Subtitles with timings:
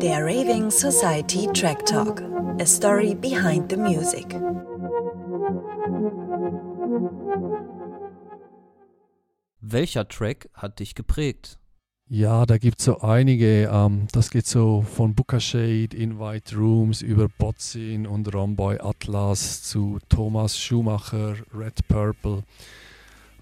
[0.00, 2.20] Der Raving Society Track Talk.
[2.58, 4.26] A story behind the music.
[9.60, 11.60] Welcher Track hat dich geprägt?
[12.16, 13.68] Ja, da gibt es so einige.
[13.72, 19.98] Ähm, das geht so von Booker Shade, Invite Rooms über Botzin und Romboy Atlas zu
[20.08, 22.44] Thomas Schumacher, Red Purple.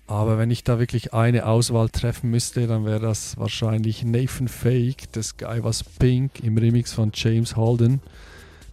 [0.06, 5.12] Aber wenn ich da wirklich eine Auswahl treffen müsste, dann wäre das wahrscheinlich Nathan Fake,
[5.12, 8.00] das Guy was Pink im Remix von James Holden.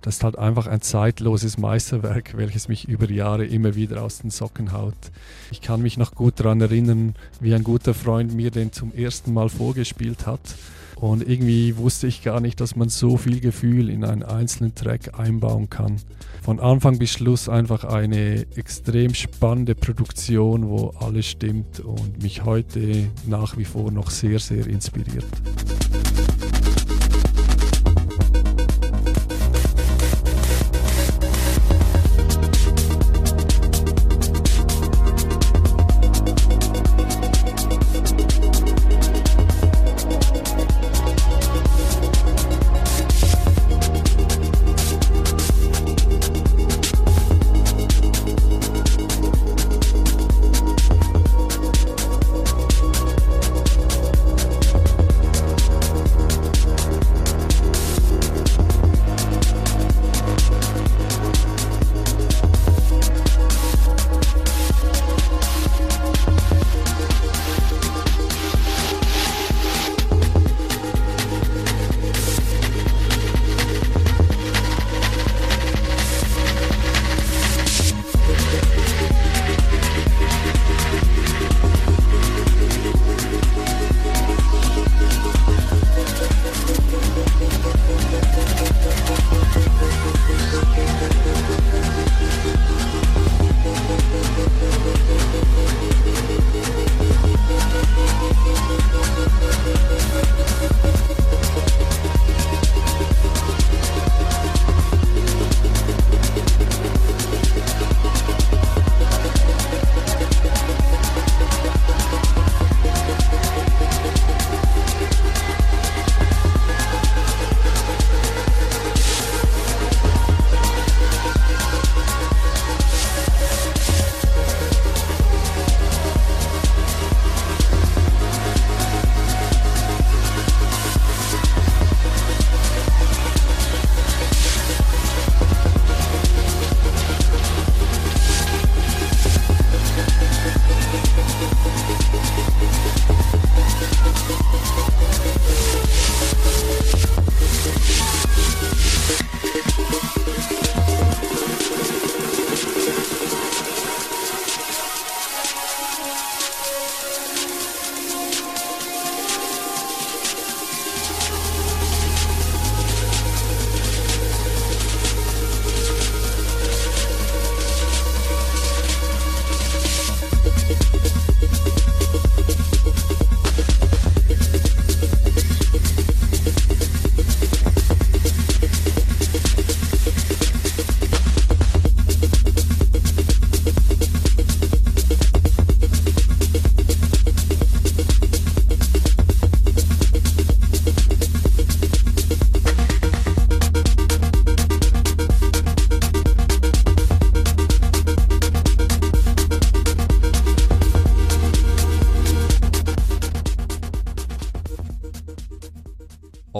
[0.01, 4.29] Das ist halt einfach ein zeitloses Meisterwerk, welches mich über Jahre immer wieder aus den
[4.29, 4.95] Socken haut.
[5.51, 9.33] Ich kann mich noch gut daran erinnern, wie ein guter Freund mir den zum ersten
[9.33, 10.39] Mal vorgespielt hat.
[10.95, 15.17] Und irgendwie wusste ich gar nicht, dass man so viel Gefühl in einen einzelnen Track
[15.17, 15.97] einbauen kann.
[16.41, 23.07] Von Anfang bis Schluss einfach eine extrem spannende Produktion, wo alles stimmt und mich heute
[23.27, 25.25] nach wie vor noch sehr, sehr inspiriert.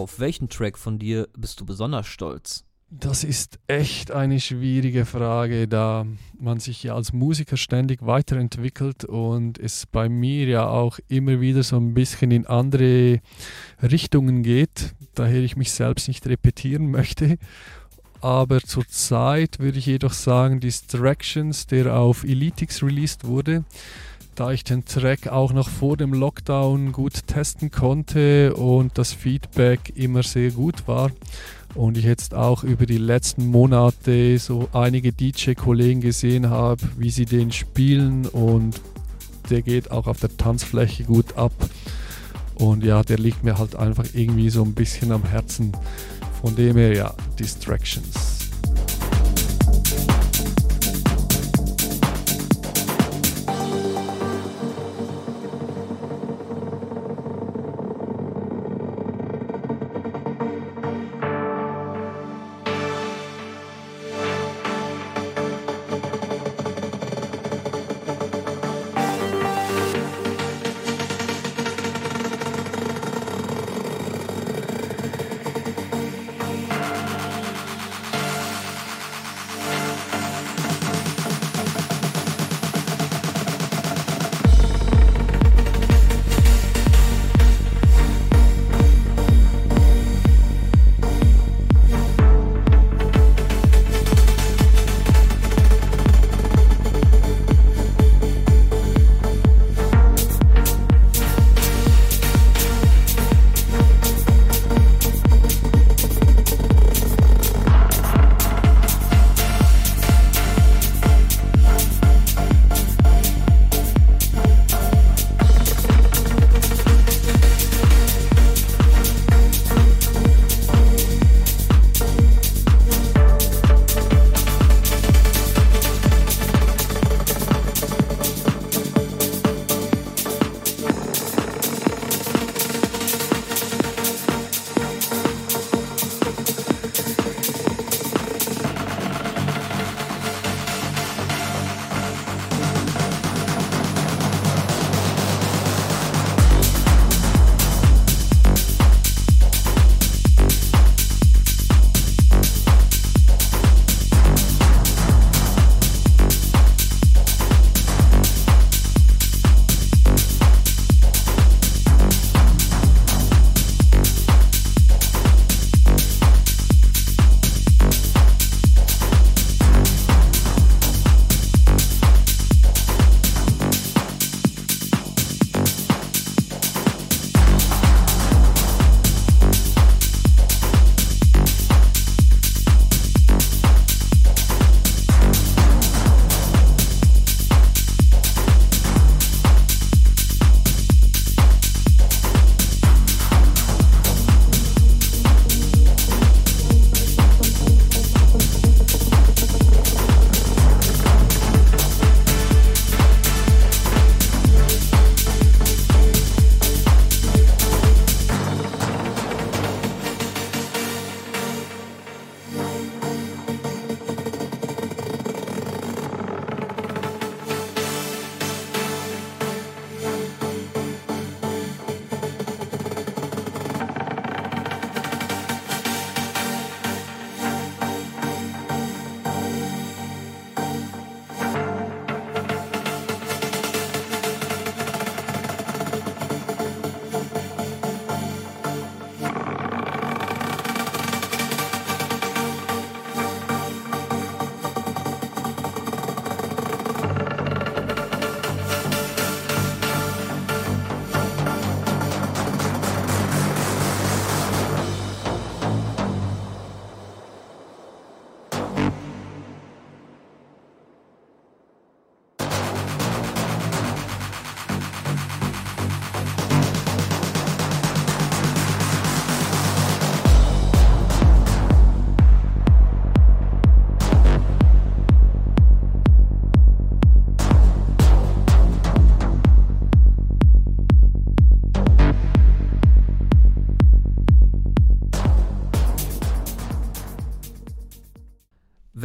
[0.10, 2.66] Auf welchen Track von dir bist du besonders stolz?
[2.90, 6.08] Das ist echt eine schwierige Frage, da
[6.40, 11.62] man sich ja als Musiker ständig weiterentwickelt und es bei mir ja auch immer wieder
[11.62, 13.22] so ein bisschen in andere
[13.84, 17.38] Richtungen geht, daher ich mich selbst nicht repetieren möchte.
[18.20, 23.64] Aber zurzeit würde ich jedoch sagen, Distractions, der auf Elitix released wurde,
[24.40, 29.92] da ich den Track auch noch vor dem Lockdown gut testen konnte und das Feedback
[29.96, 31.12] immer sehr gut war
[31.76, 37.26] und ich jetzt auch über die letzten Monate so einige DJ-Kollegen gesehen habe, wie sie
[37.26, 38.80] den spielen und
[39.50, 41.52] der geht auch auf der Tanzfläche gut ab
[42.56, 45.74] und ja, der liegt mir halt einfach irgendwie so ein bisschen am Herzen.
[46.42, 48.39] Von dem her ja, Distractions.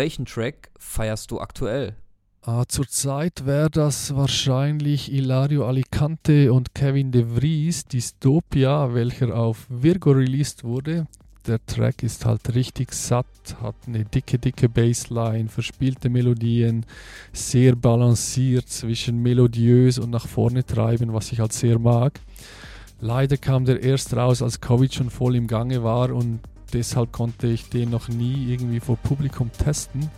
[0.05, 1.95] Welchen Track feierst du aktuell?
[2.47, 10.11] Uh, Zurzeit wäre das wahrscheinlich Ilario Alicante und Kevin De Vries, Dystopia, welcher auf Virgo
[10.11, 11.07] released wurde.
[11.47, 13.25] Der Track ist halt richtig satt,
[13.63, 16.85] hat eine dicke, dicke Bassline, verspielte Melodien,
[17.33, 22.21] sehr balanciert zwischen melodiös und nach vorne treiben, was ich halt sehr mag.
[23.01, 26.41] Leider kam der erst raus, als Covid schon voll im Gange war und
[26.75, 30.11] deshalb konnte ich den noch nie irgendwie vor Publikum testen.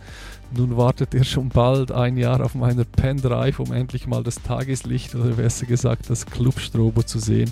[0.55, 5.15] Nun wartet er schon bald ein Jahr auf meiner Pendrive, um endlich mal das Tageslicht
[5.15, 7.51] oder besser gesagt das Clubstrobo zu sehen.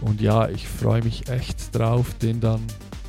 [0.00, 2.60] Und ja, ich freue mich echt drauf, den dann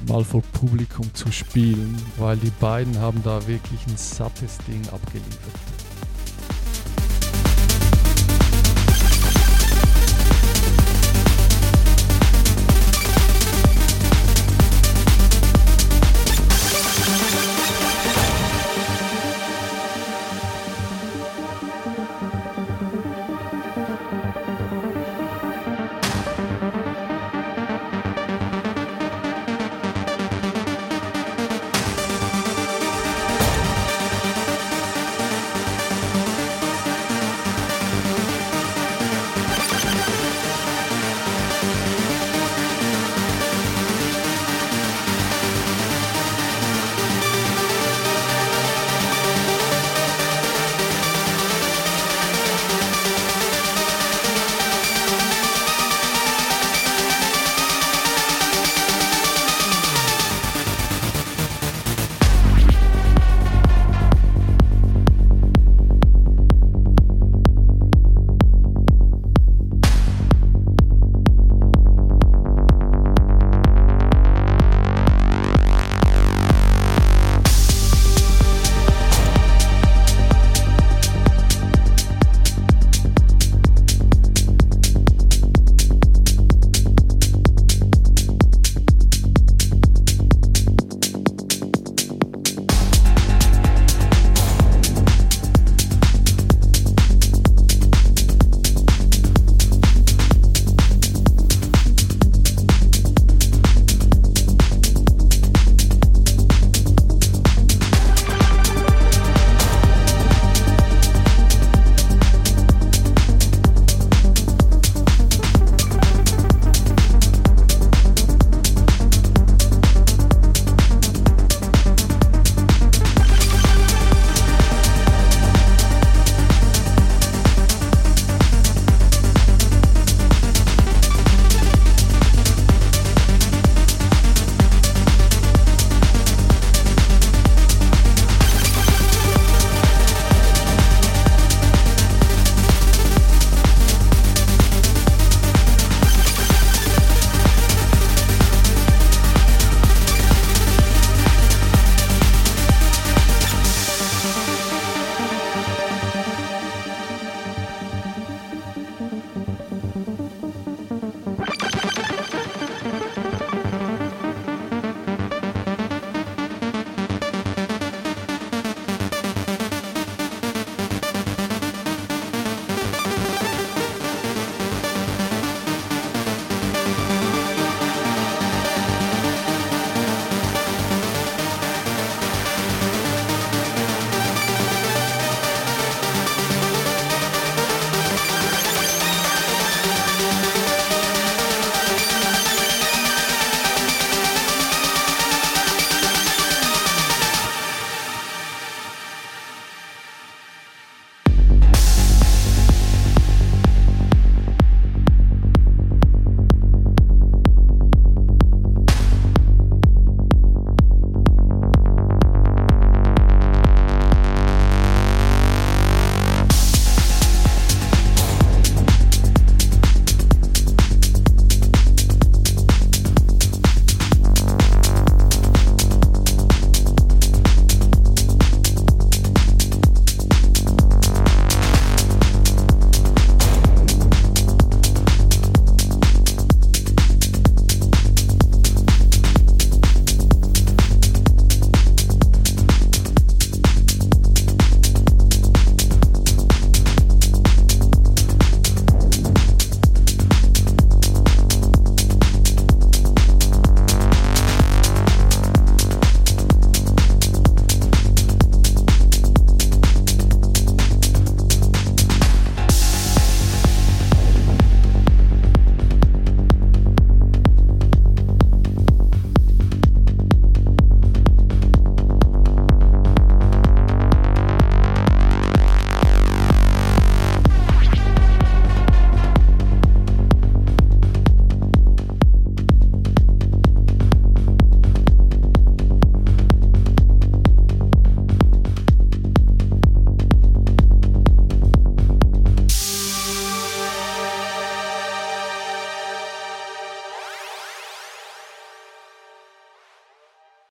[0.08, 5.77] mal vor Publikum zu spielen, weil die beiden haben da wirklich ein sattes Ding abgeliefert.